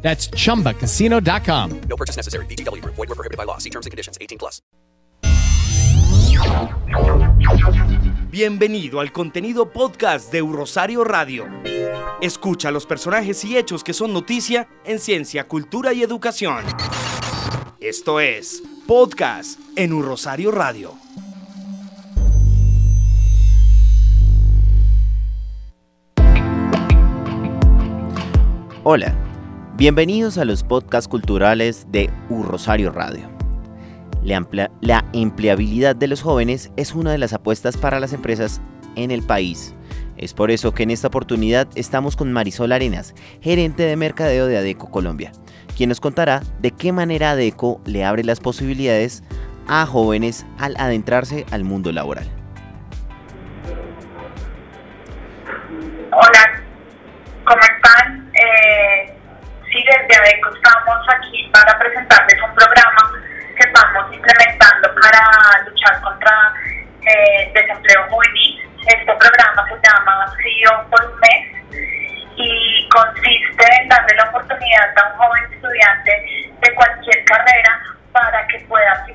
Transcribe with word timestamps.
That's 0.00 0.30
chumbacasino.com. 0.30 1.80
No 1.88 1.96
purchase 1.96 2.16
necessary. 2.16 2.46
BGW. 2.46 2.82
Void 2.84 3.08
were 3.08 3.14
prohibited 3.14 3.36
by 3.36 3.44
law. 3.44 3.58
See 3.58 3.70
terms 3.70 3.84
and 3.86 3.90
conditions. 3.90 4.16
18 4.20 4.38
plus. 4.38 4.62
Bienvenido 8.30 9.00
al 9.00 9.10
contenido 9.12 9.72
podcast 9.72 10.30
de 10.32 10.40
Rosario 10.40 11.02
Radio. 11.02 11.46
Escucha 12.20 12.70
los 12.70 12.86
personajes 12.86 13.44
y 13.44 13.56
hechos 13.56 13.82
que 13.82 13.92
son 13.92 14.12
noticia 14.12 14.68
en 14.84 14.98
ciencia, 14.98 15.48
cultura 15.48 15.92
y 15.92 16.02
educación. 16.02 16.64
Esto 17.80 18.20
es 18.20 18.62
Podcast 18.86 19.58
en 19.76 19.92
Un 19.92 20.04
Rosario 20.04 20.50
Radio. 20.50 20.94
Hola, 28.84 29.14
bienvenidos 29.78 30.38
a 30.38 30.44
los 30.44 30.64
podcasts 30.64 31.06
culturales 31.06 31.86
de 31.92 32.10
U 32.28 32.42
Rosario 32.42 32.90
Radio. 32.90 33.30
La, 34.24 35.04
empleabilidad 35.12 35.94
de 35.94 36.08
los 36.08 36.20
jóvenes 36.20 36.72
es 36.76 36.96
una 36.96 37.12
de 37.12 37.18
las 37.18 37.32
apuestas 37.32 37.76
para 37.76 38.00
las 38.00 38.12
empresas 38.12 38.60
en 38.96 39.12
el 39.12 39.22
país. 39.22 39.76
Es 40.16 40.34
por 40.34 40.50
eso 40.50 40.74
que 40.74 40.82
en 40.82 40.90
esta 40.90 41.06
oportunidad 41.06 41.68
estamos 41.76 42.16
con 42.16 42.32
Marisol 42.32 42.72
Arenas, 42.72 43.14
gerente 43.40 43.84
de 43.84 43.94
mercadeo 43.94 44.46
de 44.46 44.58
ADECO 44.58 44.90
Colombia, 44.90 45.30
quien 45.76 45.90
nos 45.90 46.00
contará 46.00 46.42
de 46.60 46.72
qué 46.72 46.90
manera 46.90 47.30
ADECO 47.30 47.80
le 47.86 48.04
abre 48.04 48.24
las 48.24 48.40
posibilidades 48.40 49.22
a 49.68 49.86
jóvenes 49.86 50.44
al 50.58 50.74
adentrarse 50.76 51.46
al 51.52 51.62
mundo 51.62 51.92
laboral. 51.92 52.28
Desde 59.88 60.20
ADECO 60.20 60.50
estamos 60.54 61.06
aquí 61.08 61.48
para 61.52 61.78
presentarles 61.78 62.42
un 62.42 62.54
programa 62.54 63.12
que 63.56 63.64
estamos 63.64 64.14
implementando 64.14 64.94
para 65.00 65.64
luchar 65.64 66.00
contra 66.02 66.52
eh, 67.06 67.50
desempleo 67.54 68.04
juvenil. 68.10 68.68
Este 68.86 69.12
programa 69.16 69.64
se 69.68 69.88
llama 69.88 70.26
CEO 70.36 70.90
por 70.90 71.04
un 71.04 71.20
mes 71.20 71.88
y 72.36 72.88
consiste 72.90 73.64
en 73.80 73.88
darle 73.88 74.14
la 74.16 74.24
oportunidad 74.24 74.98
a 74.98 75.12
un 75.12 75.18
joven 75.18 75.52
estudiante 75.54 76.52
de 76.60 76.74
cualquier 76.74 77.24
carrera 77.24 77.80
para 78.12 78.46
que 78.48 78.58
pueda 78.68 79.06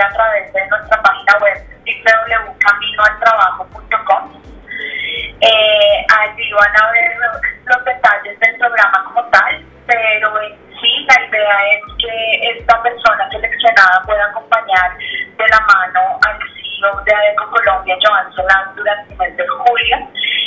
a 0.00 0.08
través 0.10 0.52
de 0.52 0.66
nuestra 0.66 1.00
página 1.02 1.32
web 1.40 1.58
www.caminoaltrabajo.com. 1.84 4.42
Eh, 5.40 6.06
allí 6.18 6.52
van 6.52 6.82
a 6.82 6.90
ver 6.92 7.16
los 7.64 7.84
detalles 7.84 8.38
del 8.40 8.56
programa 8.58 9.04
como 9.04 9.24
tal, 9.30 9.64
pero 9.86 10.42
en 10.42 10.58
sí 10.80 11.06
la 11.08 11.24
idea 11.26 11.76
es 11.76 11.82
que 11.98 12.12
esta 12.58 12.82
persona 12.82 13.28
seleccionada 13.30 14.02
pueda 14.06 14.24
acompañar 14.26 14.98
de 14.98 15.48
la 15.48 15.60
mano 15.60 16.18
al 16.26 16.38
CEO 16.38 17.00
de 17.04 17.14
ADECO 17.14 17.50
Colombia, 17.50 17.96
Joan 18.02 18.32
Solán, 18.34 18.74
durante 18.76 19.12
el 19.12 19.18
mes 19.18 19.36
de 19.36 19.46
julio, 19.46 19.98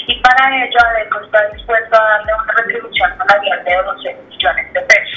y 0.07 0.19
para 0.21 0.63
ello 0.63 0.79
ADECO 0.79 1.19
está 1.21 1.47
dispuesto 1.49 1.95
a 1.95 2.03
darle 2.03 2.33
una 2.43 2.53
retribución 2.53 3.15
salarial 3.17 3.63
de 3.63 3.75
12 3.75 4.13
millones 4.29 4.73
de 4.73 4.81
pesos. 4.81 5.12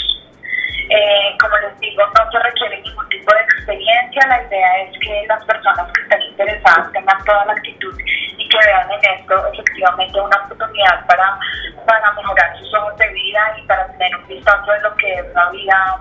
Eh, 0.89 1.37
como 1.41 1.57
les 1.59 1.79
digo, 1.81 2.03
no 2.07 2.31
se 2.31 2.39
requiere 2.39 2.81
ningún 2.83 3.09
tipo 3.09 3.35
de 3.35 3.41
experiencia. 3.43 4.27
La 4.29 4.43
idea 4.43 4.83
es 4.83 4.99
que 5.01 5.27
las 5.27 5.45
personas 5.45 5.93
que 5.93 6.03
estén 6.03 6.23
interesadas 6.23 6.93
tengan 6.93 7.25
toda 7.25 7.45
la 7.45 7.53
actitud 7.53 7.95
y 8.37 8.49
que 8.49 8.59
vean 8.65 8.89
en 8.93 9.19
esto 9.19 9.47
efectivamente 9.53 10.21
una 10.21 10.37
oportunidad 10.45 11.07
para, 11.07 11.39
para 11.87 12.13
mejorar 12.13 12.57
sus 12.59 12.73
ojos 12.75 12.97
de 12.99 13.09
vida 13.09 13.57
y 13.59 13.63
para 13.67 13.87
tener 13.89 14.15
un 14.17 14.27
vistazo 14.29 14.73
de 14.73 14.81
lo 14.81 14.95
que 14.97 15.15
es 15.15 15.35
la 15.35 15.51
vida 15.51 15.97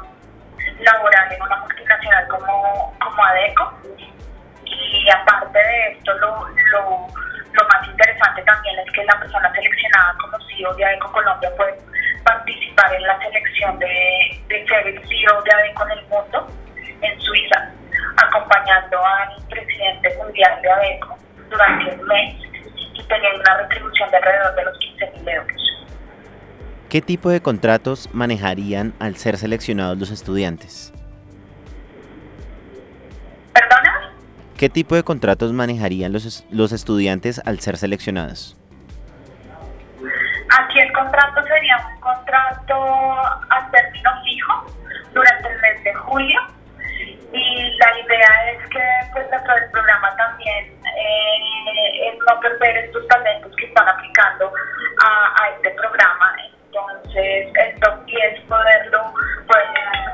laboral 0.79 1.31
en 1.33 1.41
una 1.41 1.57
multinacional 1.57 2.27
como, 2.27 2.93
como 2.99 3.23
ADECO. 3.23 3.73
Y 4.65 5.09
aparte 5.09 5.57
de 5.57 5.91
esto, 5.93 6.13
lo, 6.15 6.47
lo, 6.47 7.07
lo 7.53 7.67
más 7.67 7.87
interesante 7.87 8.41
también 8.43 8.79
es 8.79 8.91
que 8.93 9.03
la 9.05 9.19
persona 9.19 9.51
seleccionada 9.51 10.15
como 10.21 10.37
CEO 10.47 10.73
de 10.75 10.85
ADECO 10.85 11.11
Colombia 11.11 11.49
puede 11.57 11.75
participar 12.23 12.93
en 12.93 13.03
la 13.03 13.17
selección 13.19 13.44
de, 13.73 14.41
de 14.47 14.67
ser 14.67 14.87
el 14.87 14.99
CEO 15.07 15.41
de 15.41 15.51
ADECO 15.51 15.83
en 15.85 15.91
el 15.97 16.05
mundo, 16.07 16.47
en 17.01 17.21
Suiza, 17.21 17.71
acompañando 18.17 18.97
al 19.03 19.43
presidente 19.47 20.15
mundial 20.17 20.61
de 20.61 20.71
ADECO 20.71 21.17
durante 21.49 21.95
un 21.95 22.07
mes 22.07 22.35
y 22.93 23.03
teniendo 23.03 23.39
una 23.39 23.57
retribución 23.57 24.09
de 24.11 24.17
alrededor 24.17 24.55
de 24.55 24.63
los 24.65 24.77
15 24.79 25.11
mil 25.17 25.29
euros. 25.29 25.61
¿Qué 26.89 27.01
tipo 27.01 27.29
de 27.29 27.41
contratos 27.41 28.09
manejarían 28.13 28.93
al 28.99 29.17
ser 29.17 29.37
seleccionados 29.37 29.97
los 29.97 30.11
estudiantes? 30.11 30.93
¿Perdona? 33.53 34.13
¿Qué 34.57 34.69
tipo 34.69 34.95
de 34.95 35.03
contratos 35.03 35.51
manejarían 35.51 36.13
los, 36.13 36.45
los 36.49 36.71
estudiantes 36.71 37.41
al 37.43 37.59
ser 37.59 37.77
seleccionados? 37.77 38.57
El 40.95 41.01
contrato 41.01 41.43
sería 41.43 41.75
un 41.91 41.99
contrato 41.99 42.73
a 43.49 43.69
término 43.69 44.11
fijo 44.23 44.65
durante 45.11 45.49
el 45.49 45.59
mes 45.59 45.83
de 45.83 45.93
julio. 45.93 46.39
Y 47.33 47.77
la 47.77 47.99
idea 47.99 48.51
es 48.51 48.69
que 48.69 48.81
pues 49.11 49.29
dentro 49.29 49.55
del 49.55 49.71
programa 49.71 50.15
también 50.15 50.71
eh, 50.85 52.07
es 52.07 52.17
no 52.25 52.39
perder 52.39 52.77
estos 52.77 53.05
talentos 53.09 53.53
que 53.57 53.65
están 53.65 53.89
aplicando 53.89 54.53
a, 55.03 55.49
este 55.49 55.71
programa. 55.71 56.33
Entonces 56.67 57.51
esto 57.55 58.03
y 58.07 58.21
es 58.21 58.39
poderlo 58.43 59.13
poder 59.47 59.67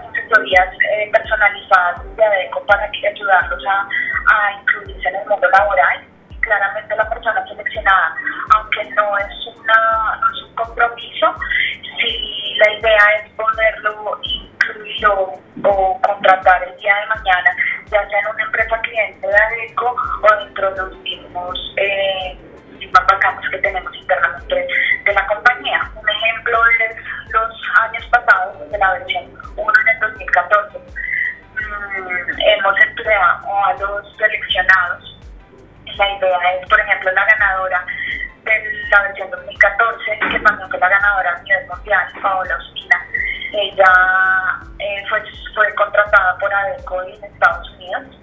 asesorías 0.10 0.74
eh, 0.94 1.12
personalizadas 1.14 2.16
de 2.16 2.26
ADECO 2.26 2.66
para 2.66 2.86
ayudarlos 2.86 3.64
a, 3.68 3.88
a 4.34 4.52
incluirse 4.54 5.10
en 5.10 5.16
el 5.18 5.28
mundo 5.28 5.48
laboral. 5.48 6.08
Y 6.32 6.36
claramente 6.42 6.96
la 6.96 7.08
persona 7.08 7.46
seleccionada 7.48 8.16
aunque 8.56 8.84
no 8.92 9.18
es 9.18 9.31
que 23.52 23.58
tenemos 23.60 23.96
internamente 23.96 24.68
de 25.06 25.14
la 25.14 25.28
compañía. 25.28 25.92
Un 25.96 26.10
ejemplo 26.10 26.60
es 26.80 26.96
los 27.32 27.52
años 27.80 28.06
pasados 28.08 28.70
de 28.70 28.78
la 28.78 28.94
versión 28.94 29.26
1 29.56 29.74
en 29.82 29.90
el 29.90 30.00
2014. 30.00 30.80
Mm, 30.80 32.40
hemos 32.40 32.82
empleado 32.82 33.66
a 33.66 33.74
los 33.74 34.18
seleccionados. 34.18 35.20
La 35.98 36.18
idea 36.18 36.54
es, 36.60 36.70
por 36.70 36.80
ejemplo, 36.80 37.12
la 37.12 37.26
ganadora 37.26 37.86
de 38.44 38.74
la 38.90 39.02
versión 39.02 39.30
2014, 39.30 40.20
que 40.32 40.40
también 40.40 40.70
fue 40.70 40.80
la 40.80 40.90
ganadora 40.90 41.36
a 41.36 41.42
nivel 41.44 41.68
mundial, 41.68 42.08
Paola 42.22 42.58
Ospina. 42.58 43.06
Ella 43.54 44.60
eh, 44.80 45.04
fue, 45.10 45.22
fue 45.54 45.74
contratada 45.76 46.38
por 46.38 46.54
ADECO 46.54 47.04
en 47.04 47.24
Estados 47.24 47.70
Unidos 47.72 48.21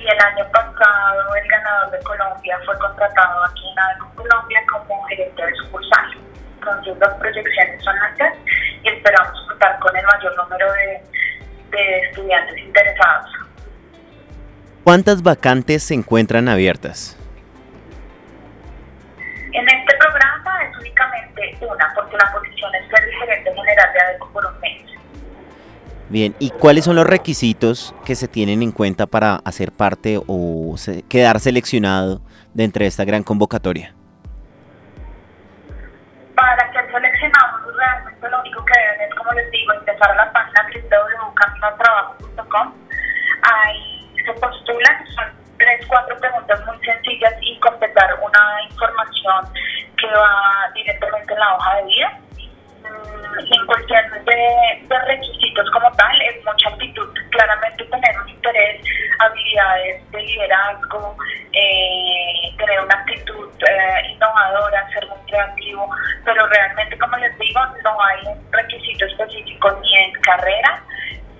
y 0.00 0.08
el 0.08 0.18
año 0.18 0.50
pasado 0.50 1.34
el 1.34 1.48
ganador 1.48 1.90
de 1.90 1.98
Colombia 2.00 2.58
fue 2.64 2.78
contratado 2.78 3.44
aquí 3.44 3.70
en 3.70 3.78
ADECO 3.78 4.12
Colombia 4.14 4.60
como 4.72 5.04
gerente 5.04 5.44
de 5.44 5.54
sucursal. 5.56 6.18
Entonces 6.54 6.98
las 6.98 7.14
proyecciones 7.14 7.84
son 7.84 7.98
altas 7.98 8.34
y 8.82 8.88
esperamos 8.88 9.46
contar 9.48 9.78
con 9.78 9.94
el 9.96 10.04
mayor 10.06 10.36
número 10.36 10.72
de, 10.72 11.02
de 11.70 11.98
estudiantes 12.00 12.58
interesados. 12.58 13.30
¿Cuántas 14.84 15.22
vacantes 15.22 15.82
se 15.82 15.94
encuentran 15.94 16.48
abiertas? 16.48 17.16
En 19.52 19.68
este 19.68 19.96
programa 19.98 20.64
es 20.64 20.78
únicamente 20.78 21.58
una, 21.60 21.92
porque 21.94 22.16
la 22.16 22.32
posición 22.32 22.74
es 22.74 22.88
ser 22.88 23.04
el 23.04 23.14
gerente 23.18 23.54
general 23.54 23.92
de 23.92 24.00
ADECO. 24.00 24.29
Bien, 26.10 26.34
¿y 26.40 26.50
cuáles 26.50 26.84
son 26.84 26.96
los 26.96 27.06
requisitos 27.06 27.94
que 28.04 28.16
se 28.16 28.26
tienen 28.26 28.62
en 28.62 28.72
cuenta 28.72 29.06
para 29.06 29.36
hacer 29.44 29.70
parte 29.70 30.20
o 30.26 30.74
se- 30.76 31.02
quedar 31.04 31.38
seleccionado 31.38 32.20
dentro 32.52 32.82
de 32.82 32.88
esta 32.88 33.04
gran 33.04 33.22
convocatoria? 33.22 33.94
Para 36.34 36.72
ser 36.72 36.90
seleccionados, 36.90 37.60
realmente 37.76 38.28
lo 38.28 38.40
único 38.40 38.64
que 38.64 38.72
deben 38.76 39.08
es, 39.08 39.14
como 39.14 39.30
les 39.32 39.50
digo, 39.52 39.72
ingresar 39.74 40.10
a 40.10 40.14
la 40.16 40.32
página 40.32 40.66
www.caminoaltrabajo.com. 40.90 42.72
Ahí 43.42 44.10
se 44.26 44.32
postulan, 44.32 45.06
son 45.14 45.24
tres, 45.58 45.86
cuatro 45.86 46.16
preguntas 46.18 46.60
muy 46.66 46.76
sencillas 46.84 47.34
y 47.40 47.56
completar 47.60 48.18
una 48.20 48.62
información 48.68 49.44
que 49.96 50.06
va 50.08 50.72
directamente 50.74 51.32
en 51.34 51.38
la 51.38 51.54
hoja 51.54 51.76
de 51.76 51.84
vida. 51.84 52.19
En 53.50 53.66
cuestión 53.66 54.00
de, 54.24 54.86
de 54.86 54.98
requisitos 55.06 55.68
como 55.72 55.90
tal, 55.92 56.22
es 56.22 56.44
mucha 56.44 56.68
actitud. 56.68 57.08
Claramente 57.30 57.84
tener 57.84 58.20
un 58.20 58.28
interés, 58.28 58.80
habilidades 59.18 60.10
de 60.12 60.22
liderazgo, 60.22 61.16
eh, 61.52 62.56
tener 62.56 62.80
una 62.80 62.94
actitud 62.94 63.48
eh, 63.68 64.12
innovadora, 64.12 64.88
ser 64.92 65.06
muy 65.08 65.18
creativo, 65.26 65.90
pero 66.24 66.46
realmente, 66.46 66.96
como 66.98 67.16
les 67.16 67.36
digo, 67.38 67.60
no 67.82 68.02
hay 68.02 68.26
un 68.26 68.52
requisito 68.52 69.04
específico 69.06 69.78
ni 69.82 69.96
en 69.96 70.12
carrera 70.22 70.84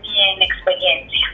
ni 0.03 0.33
en 0.33 0.43
experiencia. 0.43 1.29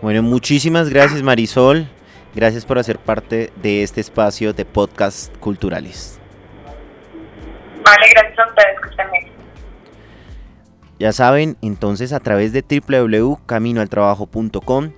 Bueno, 0.00 0.22
muchísimas 0.22 0.90
gracias 0.90 1.22
Marisol. 1.22 1.88
Gracias 2.34 2.66
por 2.66 2.78
hacer 2.78 2.98
parte 2.98 3.50
de 3.56 3.82
este 3.82 4.00
espacio 4.00 4.52
de 4.52 4.66
podcast 4.66 5.34
culturales. 5.38 6.20
Vale, 7.82 8.08
gracias 8.10 8.38
a 8.38 8.46
ustedes 8.46 8.80
que 8.80 8.88
estén 8.90 9.10
bien. 9.10 9.35
Ya 10.98 11.12
saben, 11.12 11.58
entonces 11.60 12.12
a 12.12 12.20
través 12.20 12.52
de 12.52 12.62
www.caminoaltrabajo.com 12.62 14.92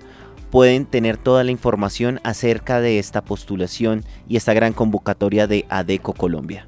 pueden 0.49 0.85
tener 0.85 1.17
toda 1.17 1.43
la 1.43 1.51
información 1.51 2.21
acerca 2.23 2.79
de 2.79 2.99
esta 2.99 3.21
postulación 3.21 4.05
y 4.27 4.37
esta 4.37 4.53
gran 4.53 4.73
convocatoria 4.73 5.47
de 5.47 5.65
ADECO 5.69 6.13
Colombia. 6.13 6.67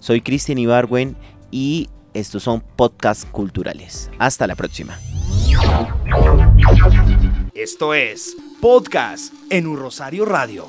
Soy 0.00 0.22
Cristian 0.22 0.58
Ibargüen 0.58 1.16
y 1.50 1.88
estos 2.14 2.42
son 2.42 2.62
podcasts 2.76 3.24
culturales. 3.24 4.10
Hasta 4.18 4.46
la 4.46 4.56
próxima. 4.56 4.98
Esto 7.54 7.94
es 7.94 8.36
Podcast 8.60 9.32
en 9.50 9.66
Un 9.66 9.78
Rosario 9.78 10.24
Radio. 10.24 10.68